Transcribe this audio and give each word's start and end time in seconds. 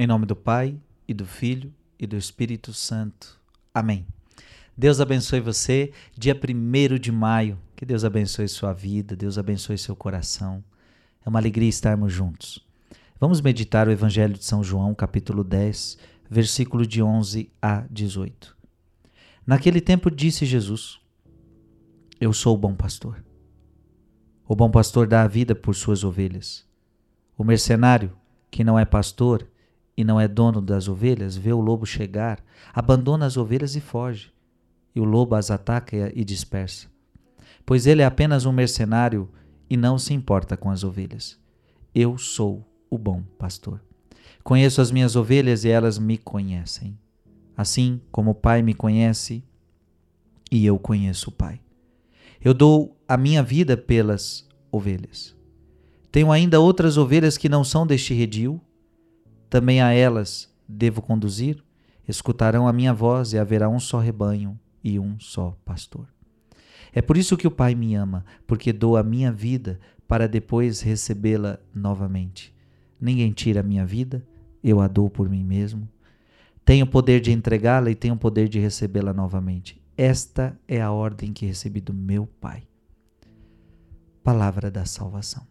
Em 0.00 0.06
nome 0.06 0.26
do 0.26 0.36
Pai, 0.36 0.78
e 1.08 1.12
do 1.12 1.26
Filho, 1.26 1.74
e 1.98 2.06
do 2.06 2.16
Espírito 2.16 2.72
Santo. 2.72 3.36
Amém. 3.74 4.06
Deus 4.76 5.00
abençoe 5.00 5.40
você, 5.40 5.90
dia 6.16 6.36
1 6.36 6.98
de 7.00 7.10
maio. 7.10 7.58
Que 7.74 7.84
Deus 7.84 8.04
abençoe 8.04 8.46
sua 8.46 8.72
vida, 8.72 9.16
Deus 9.16 9.38
abençoe 9.38 9.76
seu 9.76 9.96
coração. 9.96 10.62
É 11.26 11.28
uma 11.28 11.40
alegria 11.40 11.68
estarmos 11.68 12.12
juntos. 12.12 12.64
Vamos 13.18 13.40
meditar 13.40 13.88
o 13.88 13.90
Evangelho 13.90 14.34
de 14.34 14.44
São 14.44 14.62
João, 14.62 14.94
capítulo 14.94 15.42
10, 15.42 15.98
versículo 16.30 16.86
de 16.86 17.02
11 17.02 17.50
a 17.60 17.84
18. 17.90 18.56
Naquele 19.44 19.80
tempo 19.80 20.12
disse 20.12 20.46
Jesus: 20.46 21.00
Eu 22.20 22.32
sou 22.32 22.54
o 22.54 22.58
bom 22.58 22.76
pastor. 22.76 23.20
O 24.46 24.54
bom 24.54 24.70
pastor 24.70 25.08
dá 25.08 25.24
a 25.24 25.28
vida 25.28 25.56
por 25.56 25.74
suas 25.74 26.04
ovelhas. 26.04 26.64
O 27.36 27.42
mercenário, 27.42 28.16
que 28.48 28.62
não 28.62 28.78
é 28.78 28.84
pastor 28.84 29.44
e 29.98 30.04
não 30.04 30.20
é 30.20 30.28
dono 30.28 30.62
das 30.62 30.86
ovelhas, 30.86 31.36
vê 31.36 31.52
o 31.52 31.60
lobo 31.60 31.84
chegar, 31.84 32.40
abandona 32.72 33.26
as 33.26 33.36
ovelhas 33.36 33.74
e 33.74 33.80
foge. 33.80 34.32
E 34.94 35.00
o 35.00 35.04
lobo 35.04 35.34
as 35.34 35.50
ataca 35.50 36.12
e 36.14 36.24
dispersa. 36.24 36.86
Pois 37.66 37.84
ele 37.84 38.00
é 38.00 38.04
apenas 38.04 38.46
um 38.46 38.52
mercenário 38.52 39.28
e 39.68 39.76
não 39.76 39.98
se 39.98 40.14
importa 40.14 40.56
com 40.56 40.70
as 40.70 40.84
ovelhas. 40.84 41.36
Eu 41.92 42.16
sou 42.16 42.64
o 42.88 42.96
bom 42.96 43.24
pastor. 43.36 43.82
Conheço 44.44 44.80
as 44.80 44.92
minhas 44.92 45.16
ovelhas 45.16 45.64
e 45.64 45.68
elas 45.68 45.98
me 45.98 46.16
conhecem. 46.16 46.96
Assim 47.56 48.00
como 48.12 48.30
o 48.30 48.36
Pai 48.36 48.62
me 48.62 48.74
conhece 48.74 49.42
e 50.48 50.64
eu 50.64 50.78
conheço 50.78 51.30
o 51.30 51.32
Pai. 51.32 51.60
Eu 52.40 52.54
dou 52.54 52.96
a 53.08 53.16
minha 53.16 53.42
vida 53.42 53.76
pelas 53.76 54.48
ovelhas. 54.70 55.36
Tenho 56.12 56.30
ainda 56.30 56.60
outras 56.60 56.96
ovelhas 56.96 57.36
que 57.36 57.48
não 57.48 57.64
são 57.64 57.84
deste 57.84 58.14
redil 58.14 58.62
também 59.48 59.80
a 59.80 59.92
elas 59.92 60.52
devo 60.68 61.00
conduzir, 61.00 61.62
escutarão 62.06 62.68
a 62.68 62.72
minha 62.72 62.92
voz 62.92 63.32
e 63.32 63.38
haverá 63.38 63.68
um 63.68 63.80
só 63.80 63.98
rebanho 63.98 64.58
e 64.82 64.98
um 64.98 65.18
só 65.18 65.56
pastor. 65.64 66.06
É 66.92 67.02
por 67.02 67.16
isso 67.16 67.36
que 67.36 67.46
o 67.46 67.50
Pai 67.50 67.74
me 67.74 67.94
ama, 67.94 68.24
porque 68.46 68.72
dou 68.72 68.96
a 68.96 69.02
minha 69.02 69.30
vida 69.30 69.78
para 70.06 70.26
depois 70.26 70.80
recebê-la 70.80 71.58
novamente. 71.74 72.54
Ninguém 73.00 73.32
tira 73.32 73.60
a 73.60 73.62
minha 73.62 73.84
vida, 73.84 74.26
eu 74.62 74.80
a 74.80 74.88
dou 74.88 75.08
por 75.08 75.28
mim 75.28 75.44
mesmo. 75.44 75.88
Tenho 76.64 76.84
o 76.84 76.88
poder 76.88 77.20
de 77.20 77.30
entregá-la 77.30 77.90
e 77.90 77.94
tenho 77.94 78.14
o 78.14 78.18
poder 78.18 78.48
de 78.48 78.58
recebê-la 78.58 79.12
novamente. 79.12 79.80
Esta 79.96 80.58
é 80.66 80.80
a 80.80 80.90
ordem 80.90 81.32
que 81.32 81.46
recebi 81.46 81.80
do 81.80 81.94
meu 81.94 82.26
Pai. 82.40 82.62
Palavra 84.22 84.70
da 84.70 84.84
salvação. 84.84 85.46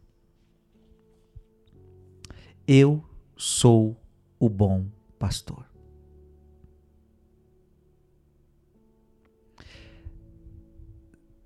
Eu 2.68 3.04
sou 3.38 3.96
o 4.40 4.50
bom 4.50 4.86
pastor. 5.18 5.66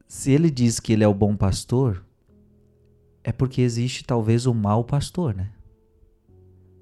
Se 0.07 0.31
ele 0.31 0.49
diz 0.49 0.79
que 0.79 0.93
ele 0.93 1.03
é 1.03 1.07
o 1.07 1.13
bom 1.13 1.35
pastor, 1.35 2.05
é 3.23 3.31
porque 3.31 3.61
existe 3.61 4.03
talvez 4.03 4.45
o 4.45 4.53
mau 4.53 4.83
pastor, 4.83 5.33
né? 5.35 5.51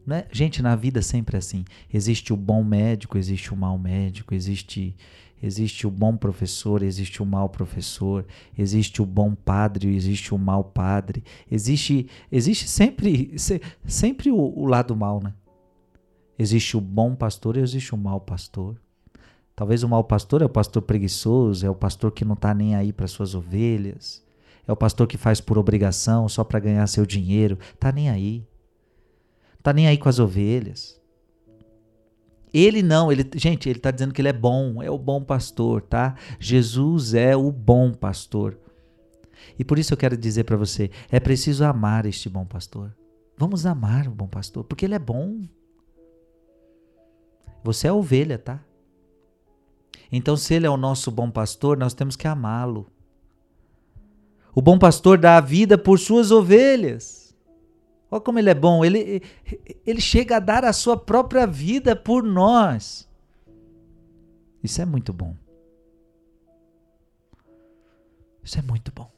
Né? 0.09 0.25
Gente, 0.31 0.61
na 0.61 0.75
vida 0.75 1.01
sempre 1.03 1.37
é 1.37 1.39
assim. 1.39 1.63
Existe 1.93 2.33
o 2.33 2.35
bom 2.35 2.63
médico, 2.63 3.17
existe 3.17 3.53
o 3.53 3.55
mau 3.55 3.77
médico, 3.77 4.33
existe 4.33 4.95
existe 5.41 5.87
o 5.87 5.91
bom 5.91 6.17
professor, 6.17 6.83
existe 6.83 7.23
o 7.23 7.25
mau 7.25 7.47
professor, 7.47 8.25
existe 8.57 9.01
o 9.01 9.05
bom 9.05 9.33
padre, 9.33 9.95
existe 9.95 10.33
o 10.33 10.37
mau 10.37 10.63
padre, 10.65 11.23
existe 11.49 12.09
existe 12.29 12.67
sempre 12.67 13.33
sempre 13.85 14.31
o, 14.31 14.37
o 14.37 14.65
lado 14.65 14.95
mal, 14.95 15.21
né? 15.23 15.33
Existe 16.37 16.75
o 16.75 16.81
bom 16.81 17.15
pastor 17.15 17.55
e 17.55 17.59
existe 17.59 17.93
o 17.93 17.97
mau 17.97 18.19
pastor. 18.19 18.75
Talvez 19.55 19.83
o 19.83 19.89
mau 19.89 20.03
pastor 20.03 20.41
é 20.41 20.45
o 20.45 20.49
pastor 20.49 20.81
preguiçoso, 20.81 21.65
é 21.65 21.69
o 21.69 21.75
pastor 21.75 22.11
que 22.11 22.25
não 22.25 22.33
está 22.33 22.53
nem 22.53 22.75
aí 22.75 22.91
para 22.91 23.07
suas 23.07 23.35
ovelhas, 23.35 24.23
é 24.67 24.71
o 24.71 24.75
pastor 24.75 25.05
que 25.05 25.17
faz 25.17 25.39
por 25.39 25.57
obrigação, 25.57 26.27
só 26.27 26.43
para 26.43 26.59
ganhar 26.59 26.87
seu 26.87 27.05
dinheiro, 27.05 27.59
tá 27.79 27.91
nem 27.91 28.09
aí. 28.09 28.43
Tá 29.69 29.73
nem 29.73 29.85
aí 29.85 29.99
com 29.99 30.09
as 30.09 30.17
ovelhas. 30.17 30.99
Ele 32.51 32.81
não, 32.81 33.11
ele, 33.11 33.23
gente, 33.35 33.69
ele 33.69 33.77
está 33.77 33.91
dizendo 33.91 34.11
que 34.11 34.19
ele 34.19 34.29
é 34.29 34.33
bom, 34.33 34.81
é 34.81 34.89
o 34.89 34.97
bom 34.97 35.23
pastor, 35.23 35.83
tá? 35.83 36.15
Jesus 36.39 37.13
é 37.13 37.35
o 37.35 37.51
bom 37.51 37.93
pastor. 37.93 38.57
E 39.59 39.63
por 39.63 39.77
isso 39.77 39.93
eu 39.93 39.97
quero 39.97 40.17
dizer 40.17 40.45
para 40.45 40.57
você, 40.57 40.89
é 41.11 41.19
preciso 41.19 41.63
amar 41.63 42.07
este 42.07 42.27
bom 42.27 42.47
pastor. 42.47 42.97
Vamos 43.37 43.63
amar 43.67 44.07
o 44.07 44.11
bom 44.11 44.27
pastor, 44.27 44.63
porque 44.63 44.85
ele 44.85 44.95
é 44.95 44.99
bom. 44.99 45.43
Você 47.63 47.85
é 47.89 47.93
ovelha, 47.93 48.39
tá? 48.39 48.65
Então, 50.11 50.35
se 50.35 50.55
ele 50.55 50.65
é 50.65 50.69
o 50.71 50.77
nosso 50.77 51.11
bom 51.11 51.29
pastor, 51.29 51.77
nós 51.77 51.93
temos 51.93 52.15
que 52.15 52.27
amá-lo. 52.27 52.91
O 54.55 54.63
bom 54.63 54.79
pastor 54.79 55.19
dá 55.19 55.37
a 55.37 55.41
vida 55.41 55.77
por 55.77 55.99
suas 55.99 56.31
ovelhas. 56.31 57.28
Olha 58.11 58.21
como 58.21 58.39
ele 58.39 58.49
é 58.49 58.55
bom. 58.55 58.83
Ele, 58.83 59.21
ele 59.85 60.01
chega 60.01 60.37
a 60.37 60.39
dar 60.39 60.65
a 60.65 60.73
sua 60.73 60.97
própria 60.97 61.45
vida 61.45 61.95
por 61.95 62.23
nós. 62.23 63.07
Isso 64.63 64.81
é 64.81 64.85
muito 64.85 65.13
bom. 65.13 65.35
Isso 68.43 68.57
é 68.57 68.61
muito 68.61 68.91
bom. 68.91 69.09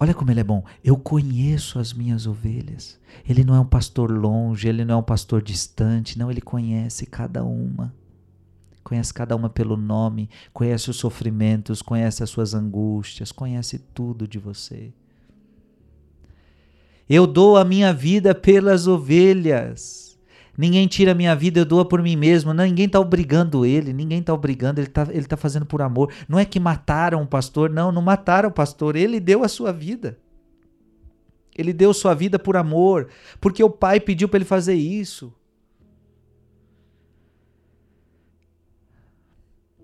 Olha 0.00 0.12
como 0.12 0.32
ele 0.32 0.40
é 0.40 0.44
bom. 0.44 0.64
Eu 0.82 0.96
conheço 0.96 1.78
as 1.78 1.92
minhas 1.92 2.26
ovelhas. 2.26 2.98
Ele 3.28 3.44
não 3.44 3.54
é 3.54 3.60
um 3.60 3.66
pastor 3.66 4.10
longe, 4.10 4.66
ele 4.66 4.84
não 4.84 4.96
é 4.96 4.98
um 4.98 5.02
pastor 5.02 5.40
distante. 5.40 6.18
Não, 6.18 6.28
ele 6.28 6.40
conhece 6.40 7.06
cada 7.06 7.44
uma. 7.44 7.94
Conhece 8.82 9.14
cada 9.14 9.36
uma 9.36 9.48
pelo 9.48 9.76
nome, 9.76 10.28
conhece 10.52 10.90
os 10.90 10.96
sofrimentos, 10.96 11.80
conhece 11.80 12.20
as 12.20 12.30
suas 12.30 12.52
angústias, 12.52 13.30
conhece 13.30 13.78
tudo 13.78 14.26
de 14.26 14.40
você. 14.40 14.92
Eu 17.14 17.26
dou 17.26 17.58
a 17.58 17.64
minha 17.64 17.92
vida 17.92 18.34
pelas 18.34 18.86
ovelhas. 18.86 20.18
Ninguém 20.56 20.86
tira 20.86 21.12
a 21.12 21.14
minha 21.14 21.36
vida, 21.36 21.60
eu 21.60 21.64
dou 21.66 21.84
por 21.84 22.02
mim 22.02 22.16
mesmo. 22.16 22.54
Não, 22.54 22.64
ninguém 22.64 22.86
está 22.86 22.98
obrigando 22.98 23.66
ele, 23.66 23.92
ninguém 23.92 24.20
está 24.20 24.32
obrigando, 24.32 24.80
ele 24.80 24.88
está 24.88 25.06
ele 25.10 25.26
tá 25.26 25.36
fazendo 25.36 25.66
por 25.66 25.82
amor. 25.82 26.10
Não 26.26 26.38
é 26.38 26.46
que 26.46 26.58
mataram 26.58 27.22
o 27.22 27.26
pastor, 27.26 27.68
não, 27.68 27.92
não 27.92 28.00
mataram 28.00 28.48
o 28.48 28.52
pastor, 28.52 28.96
ele 28.96 29.20
deu 29.20 29.44
a 29.44 29.48
sua 29.48 29.74
vida. 29.74 30.18
Ele 31.54 31.74
deu 31.74 31.92
sua 31.92 32.14
vida 32.14 32.38
por 32.38 32.56
amor, 32.56 33.10
porque 33.42 33.62
o 33.62 33.68
pai 33.68 34.00
pediu 34.00 34.26
para 34.26 34.38
ele 34.38 34.46
fazer 34.46 34.72
isso. 34.72 35.34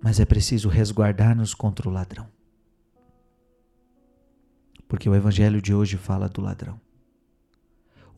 Mas 0.00 0.18
é 0.18 0.24
preciso 0.24 0.70
resguardar-nos 0.70 1.52
contra 1.52 1.86
o 1.90 1.92
ladrão. 1.92 2.26
Porque 4.88 5.10
o 5.10 5.14
evangelho 5.14 5.60
de 5.60 5.74
hoje 5.74 5.98
fala 5.98 6.26
do 6.26 6.40
ladrão. 6.40 6.87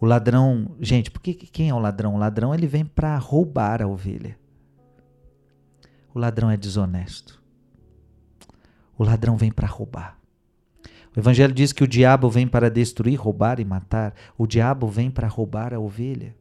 O 0.01 0.07
ladrão, 0.07 0.77
gente, 0.81 1.11
porque 1.11 1.35
quem 1.35 1.69
é 1.69 1.75
o 1.75 1.79
ladrão? 1.79 2.15
O 2.15 2.19
ladrão 2.19 2.55
ele 2.55 2.67
vem 2.67 2.85
para 2.85 3.17
roubar 3.19 3.83
a 3.83 3.87
ovelha. 3.87 4.39
O 6.15 6.19
ladrão 6.19 6.51
é 6.51 6.57
desonesto. 6.57 7.41
O 8.97 9.05
ladrão 9.05 9.37
vem 9.37 9.53
para 9.53 9.69
roubar. 9.69 10.19
O 11.15 11.19
evangelho 11.19 11.53
diz 11.53 11.73
que 11.73 11.85
o 11.85 11.89
diabo 11.89 12.31
vem 12.31 12.47
para 12.47 12.71
destruir, 12.71 13.21
roubar 13.21 13.61
e 13.61 13.65
matar. 13.65 14.15
O 14.39 14.47
diabo 14.47 14.87
vem 14.87 15.11
para 15.11 15.29
roubar 15.29 15.75
a 15.75 15.79
ovelha. 15.79 16.35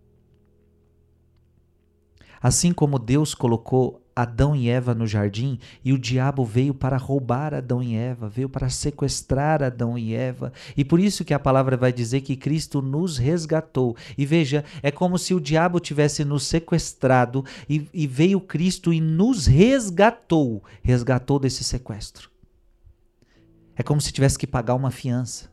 Assim 2.42 2.72
como 2.72 2.98
Deus 2.98 3.36
colocou 3.36 4.02
Adão 4.22 4.54
e 4.54 4.68
Eva 4.68 4.94
no 4.94 5.08
jardim 5.08 5.58
e 5.84 5.94
o 5.94 5.98
diabo 5.98 6.44
veio 6.44 6.74
para 6.74 6.98
roubar 6.98 7.54
Adão 7.54 7.82
e 7.82 7.96
Eva, 7.96 8.28
veio 8.28 8.50
para 8.50 8.70
sequestrar 8.70 9.64
Adão 9.64 9.98
e 9.98 10.14
Eva. 10.14 10.52
E 10.76 10.84
por 10.84 11.00
isso 11.00 11.24
que 11.24 11.34
a 11.34 11.40
palavra 11.40 11.78
vai 11.78 11.94
dizer 11.94 12.20
que 12.20 12.36
Cristo 12.36 12.82
nos 12.82 13.18
resgatou. 13.18 13.96
E 14.18 14.26
veja, 14.26 14.66
é 14.84 14.92
como 14.92 15.18
se 15.18 15.34
o 15.34 15.40
diabo 15.40 15.80
tivesse 15.80 16.26
nos 16.26 16.44
sequestrado 16.44 17.46
e, 17.70 17.88
e 17.94 18.06
veio 18.06 18.42
Cristo 18.42 18.92
e 18.92 19.00
nos 19.00 19.46
resgatou 19.46 20.62
resgatou 20.84 21.40
desse 21.40 21.64
sequestro. 21.64 22.30
É 23.74 23.84
como 23.84 24.02
se 24.02 24.12
tivesse 24.12 24.38
que 24.38 24.46
pagar 24.46 24.76
uma 24.76 24.92
fiança. 24.92 25.50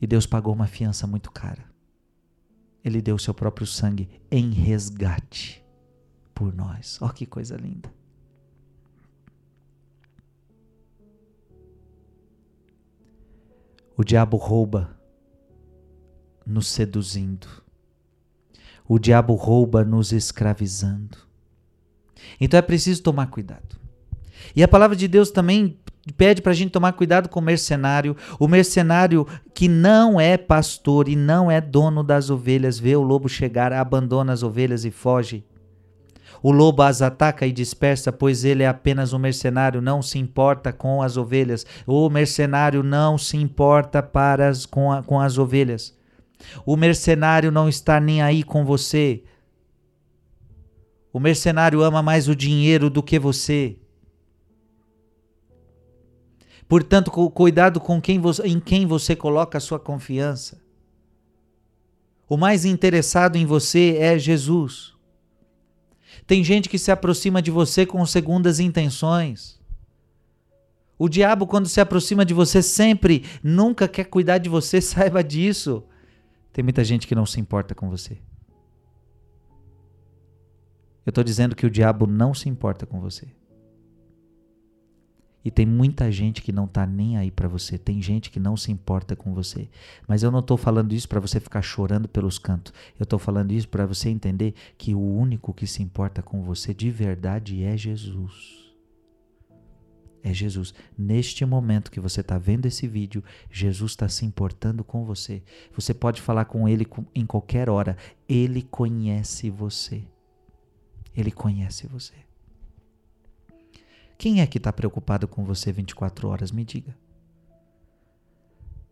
E 0.00 0.06
Deus 0.06 0.24
pagou 0.24 0.54
uma 0.54 0.66
fiança 0.66 1.06
muito 1.06 1.30
cara. 1.30 1.64
Ele 2.82 3.02
deu 3.02 3.16
o 3.16 3.18
seu 3.18 3.34
próprio 3.34 3.66
sangue 3.66 4.08
em 4.30 4.50
resgate 4.50 5.61
por 6.42 6.52
nós. 6.52 6.98
Oh, 7.00 7.08
que 7.08 7.24
coisa 7.24 7.56
linda. 7.56 7.88
O 13.96 14.02
diabo 14.02 14.36
rouba 14.36 14.90
nos 16.44 16.66
seduzindo. 16.66 17.46
O 18.88 18.98
diabo 18.98 19.34
rouba 19.34 19.84
nos 19.84 20.10
escravizando. 20.10 21.16
Então 22.40 22.58
é 22.58 22.62
preciso 22.62 23.04
tomar 23.04 23.28
cuidado. 23.28 23.80
E 24.56 24.64
a 24.64 24.68
palavra 24.68 24.96
de 24.96 25.06
Deus 25.06 25.30
também 25.30 25.78
pede 26.16 26.42
para 26.42 26.50
a 26.50 26.56
gente 26.56 26.72
tomar 26.72 26.94
cuidado 26.94 27.28
com 27.28 27.38
o 27.38 27.42
mercenário. 27.42 28.16
O 28.40 28.48
mercenário 28.48 29.28
que 29.54 29.68
não 29.68 30.20
é 30.20 30.36
pastor 30.36 31.08
e 31.08 31.14
não 31.14 31.48
é 31.48 31.60
dono 31.60 32.02
das 32.02 32.30
ovelhas, 32.30 32.80
vê 32.80 32.96
o 32.96 33.02
lobo 33.02 33.28
chegar, 33.28 33.72
abandona 33.72 34.32
as 34.32 34.42
ovelhas 34.42 34.84
e 34.84 34.90
foge. 34.90 35.44
O 36.42 36.50
lobo 36.50 36.82
as 36.82 37.00
ataca 37.00 37.46
e 37.46 37.52
dispersa, 37.52 38.12
pois 38.12 38.44
ele 38.44 38.64
é 38.64 38.68
apenas 38.68 39.12
um 39.12 39.18
mercenário, 39.18 39.80
não 39.80 40.02
se 40.02 40.18
importa 40.18 40.72
com 40.72 41.00
as 41.00 41.16
ovelhas. 41.16 41.64
O 41.86 42.10
mercenário 42.10 42.82
não 42.82 43.16
se 43.16 43.36
importa 43.36 44.02
para 44.02 44.48
as, 44.48 44.66
com, 44.66 44.90
a, 44.90 45.02
com 45.02 45.20
as 45.20 45.38
ovelhas. 45.38 45.96
O 46.66 46.76
mercenário 46.76 47.52
não 47.52 47.68
está 47.68 48.00
nem 48.00 48.20
aí 48.20 48.42
com 48.42 48.64
você. 48.64 49.22
O 51.12 51.20
mercenário 51.20 51.82
ama 51.82 52.02
mais 52.02 52.28
o 52.28 52.34
dinheiro 52.34 52.90
do 52.90 53.02
que 53.02 53.18
você. 53.18 53.76
Portanto, 56.66 57.10
cuidado 57.30 57.78
com 57.78 58.00
quem 58.00 58.18
você, 58.18 58.42
em 58.48 58.58
quem 58.58 58.86
você 58.86 59.14
coloca 59.14 59.58
a 59.58 59.60
sua 59.60 59.78
confiança. 59.78 60.60
O 62.28 62.36
mais 62.36 62.64
interessado 62.64 63.36
em 63.36 63.44
você 63.44 63.96
é 64.00 64.18
Jesus. 64.18 64.91
Tem 66.32 66.42
gente 66.42 66.66
que 66.66 66.78
se 66.78 66.90
aproxima 66.90 67.42
de 67.42 67.50
você 67.50 67.84
com 67.84 68.06
segundas 68.06 68.58
intenções. 68.58 69.60
O 70.98 71.06
diabo, 71.06 71.46
quando 71.46 71.68
se 71.68 71.78
aproxima 71.78 72.24
de 72.24 72.32
você, 72.32 72.62
sempre, 72.62 73.26
nunca 73.42 73.86
quer 73.86 74.04
cuidar 74.04 74.38
de 74.38 74.48
você, 74.48 74.80
saiba 74.80 75.22
disso. 75.22 75.84
Tem 76.50 76.64
muita 76.64 76.82
gente 76.84 77.06
que 77.06 77.14
não 77.14 77.26
se 77.26 77.38
importa 77.38 77.74
com 77.74 77.90
você. 77.90 78.14
Eu 81.04 81.10
estou 81.10 81.22
dizendo 81.22 81.54
que 81.54 81.66
o 81.66 81.70
diabo 81.70 82.06
não 82.06 82.32
se 82.32 82.48
importa 82.48 82.86
com 82.86 82.98
você. 82.98 83.26
E 85.44 85.50
tem 85.50 85.66
muita 85.66 86.10
gente 86.10 86.40
que 86.42 86.52
não 86.52 86.66
tá 86.66 86.86
nem 86.86 87.16
aí 87.16 87.30
para 87.30 87.48
você. 87.48 87.76
Tem 87.76 88.00
gente 88.00 88.30
que 88.30 88.38
não 88.38 88.56
se 88.56 88.70
importa 88.70 89.16
com 89.16 89.34
você. 89.34 89.68
Mas 90.06 90.22
eu 90.22 90.30
não 90.30 90.38
estou 90.38 90.56
falando 90.56 90.92
isso 90.92 91.08
para 91.08 91.20
você 91.20 91.40
ficar 91.40 91.62
chorando 91.62 92.08
pelos 92.08 92.38
cantos. 92.38 92.72
Eu 92.98 93.04
estou 93.04 93.18
falando 93.18 93.52
isso 93.52 93.68
para 93.68 93.86
você 93.86 94.08
entender 94.08 94.54
que 94.78 94.94
o 94.94 95.00
único 95.00 95.52
que 95.52 95.66
se 95.66 95.82
importa 95.82 96.22
com 96.22 96.42
você 96.42 96.72
de 96.72 96.90
verdade 96.90 97.62
é 97.62 97.76
Jesus. 97.76 98.62
É 100.22 100.32
Jesus. 100.32 100.72
Neste 100.96 101.44
momento 101.44 101.90
que 101.90 101.98
você 101.98 102.20
está 102.20 102.38
vendo 102.38 102.66
esse 102.66 102.86
vídeo, 102.86 103.24
Jesus 103.50 103.92
está 103.92 104.08
se 104.08 104.24
importando 104.24 104.84
com 104.84 105.04
você. 105.04 105.42
Você 105.74 105.92
pode 105.92 106.22
falar 106.22 106.44
com 106.44 106.68
Ele 106.68 106.86
em 107.12 107.26
qualquer 107.26 107.68
hora. 107.68 107.96
Ele 108.28 108.62
conhece 108.62 109.50
você. 109.50 110.04
Ele 111.16 111.32
conhece 111.32 111.88
você. 111.88 112.14
Quem 114.22 114.40
é 114.40 114.46
que 114.46 114.58
está 114.58 114.72
preocupado 114.72 115.26
com 115.26 115.44
você 115.44 115.72
24 115.72 116.28
horas? 116.28 116.52
Me 116.52 116.64
diga. 116.64 116.96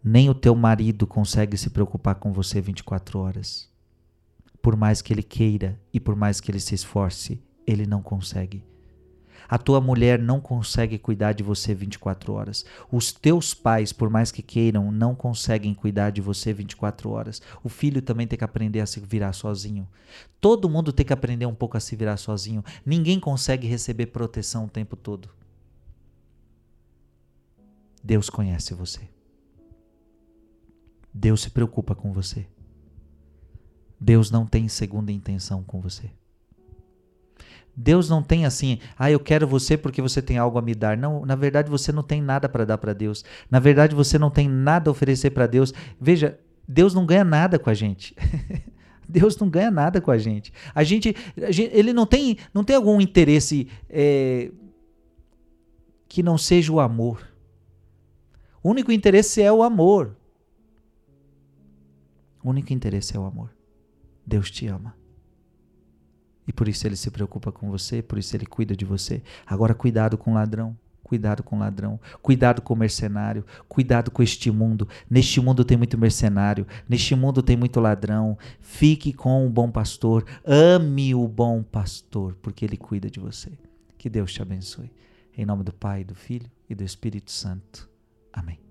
Nem 0.03 0.29
o 0.29 0.35
teu 0.35 0.57
marido 0.57 1.07
consegue 1.07 1.57
se 1.57 1.71
preocupar 1.71 2.17
com 2.17 2.33
você 2.33 2.61
24 2.61 3.17
horas. 3.21 3.73
Por 4.61 4.75
mais 4.75 5.01
que 5.01 5.13
ele 5.13 5.23
queira 5.23 5.81
e 5.93 6.01
por 6.01 6.17
mais 6.17 6.41
que 6.41 6.51
ele 6.51 6.59
se 6.59 6.75
esforce, 6.75 7.41
ele 7.65 7.87
não 7.87 8.03
consegue. 8.03 8.65
A 9.51 9.59
tua 9.59 9.81
mulher 9.81 10.17
não 10.17 10.41
consegue 10.41 10.97
cuidar 10.97 11.33
de 11.33 11.43
você 11.43 11.75
24 11.75 12.33
horas. 12.33 12.65
Os 12.89 13.11
teus 13.11 13.53
pais, 13.53 13.93
por 13.93 14.09
mais 14.09 14.31
que 14.31 14.43
queiram, 14.43 14.93
não 14.93 15.13
conseguem 15.13 15.75
cuidar 15.75 16.11
de 16.11 16.21
você 16.21 16.53
24 16.53 17.11
horas. 17.11 17.43
O 17.65 17.69
filho 17.69 18.01
também 18.01 18.29
tem 18.29 18.39
que 18.39 18.45
aprender 18.45 18.79
a 18.79 18.87
se 18.87 19.01
virar 19.01 19.33
sozinho. 19.33 19.89
Todo 20.41 20.71
mundo 20.71 20.93
tem 20.93 21.05
que 21.05 21.13
aprender 21.13 21.47
um 21.47 21.55
pouco 21.55 21.77
a 21.77 21.81
se 21.81 21.97
virar 21.97 22.17
sozinho. 22.17 22.65
Ninguém 22.87 23.19
consegue 23.19 23.67
receber 23.67 24.07
proteção 24.07 24.67
o 24.67 24.71
tempo 24.71 24.95
todo. 24.95 25.29
Deus 28.05 28.31
conhece 28.31 28.73
você. 28.73 29.01
Deus 31.13 31.41
se 31.41 31.51
preocupa 31.51 31.97
com 31.97 32.13
você. 32.13 32.47
Deus 33.99 34.31
não 34.31 34.47
tem 34.47 34.69
segunda 34.69 35.11
intenção 35.11 35.65
com 35.65 35.81
você. 35.81 36.13
Deus 37.83 38.11
não 38.11 38.23
tem 38.23 38.45
assim, 38.45 38.79
ah, 38.99 39.11
eu 39.11 39.19
quero 39.19 39.49
você 39.49 39.75
porque 39.75 40.03
você 40.03 40.21
tem 40.21 40.37
algo 40.37 40.59
a 40.59 40.63
me 40.63 40.75
dar. 40.75 40.99
Não, 40.99 41.25
na 41.25 41.35
verdade 41.35 41.71
você 41.71 41.91
não 41.91 42.03
tem 42.03 42.21
nada 42.21 42.47
para 42.47 42.67
dar 42.67 42.77
para 42.77 42.93
Deus. 42.93 43.25
Na 43.51 43.59
verdade 43.59 43.95
você 43.95 44.19
não 44.19 44.31
tem 44.31 44.47
nada 44.47 44.91
a 44.91 44.93
oferecer 44.93 45.31
para 45.31 45.47
Deus. 45.47 45.73
Veja, 45.99 46.39
Deus 46.69 46.93
não 46.93 47.07
ganha 47.07 47.25
nada 47.25 47.59
com 47.59 47.71
a 47.71 47.75
gente. 47.75 48.15
Deus 49.09 49.35
não 49.39 49.49
ganha 49.49 49.71
nada 49.71 49.99
com 49.99 50.11
a 50.11 50.19
gente. 50.19 50.53
A 50.75 50.85
gente, 50.85 51.17
a 51.39 51.51
gente 51.51 51.75
ele 51.75 51.95
não 51.95 52.05
tem, 52.05 52.37
não 52.53 52.63
tem 52.63 52.77
algum 52.77 53.01
interesse 53.01 53.67
é, 53.89 54.53
que 56.07 56.23
não 56.23 56.37
seja 56.37 56.71
o 56.71 56.81
amor. 56.81 57.27
O 58.63 58.69
único 58.69 58.93
interesse 58.93 59.41
é 59.41 59.51
o 59.51 59.63
amor. 59.63 60.15
O 62.45 62.51
único 62.51 62.75
interesse 62.75 63.17
é 63.17 63.19
o 63.19 63.25
amor. 63.25 63.51
Deus 64.27 64.51
te 64.51 64.67
ama. 64.67 65.00
E 66.51 66.53
por 66.53 66.67
isso 66.67 66.85
ele 66.85 66.97
se 66.97 67.13
preocupa 67.13 67.53
com 67.53 67.71
você, 67.71 68.03
por 68.03 68.19
isso 68.19 68.37
ele 68.37 68.45
cuida 68.45 68.75
de 68.75 68.85
você. 68.85 69.23
Agora, 69.47 69.73
cuidado 69.73 70.19
com 70.19 70.33
o 70.33 70.35
ladrão. 70.35 70.77
Cuidado 71.05 71.45
com 71.45 71.57
o 71.57 71.59
ladrão, 71.59 71.99
cuidado 72.23 72.63
com 72.63 72.73
o 72.73 72.77
mercenário, 72.77 73.45
cuidado 73.69 74.13
com 74.13 74.23
este 74.23 74.49
mundo. 74.49 74.89
Neste 75.09 75.41
mundo 75.41 75.65
tem 75.65 75.77
muito 75.77 75.99
mercenário, 75.99 76.65
neste 76.89 77.17
mundo 77.17 77.43
tem 77.43 77.57
muito 77.57 77.81
ladrão. 77.81 78.39
Fique 78.61 79.13
com 79.13 79.45
o 79.45 79.51
bom 79.51 79.69
pastor, 79.73 80.25
ame 80.45 81.13
o 81.13 81.27
bom 81.27 81.65
pastor, 81.65 82.37
porque 82.41 82.65
ele 82.65 82.77
cuida 82.77 83.11
de 83.11 83.19
você. 83.19 83.51
Que 83.99 84.09
Deus 84.09 84.33
te 84.33 84.41
abençoe. 84.41 84.93
Em 85.37 85.45
nome 85.45 85.65
do 85.65 85.73
Pai, 85.73 86.05
do 86.05 86.15
Filho 86.15 86.49
e 86.69 86.77
do 86.77 86.85
Espírito 86.85 87.33
Santo. 87.33 87.91
Amém. 88.33 88.70